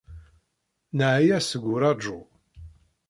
[0.97, 2.17] Neεya seg uraju.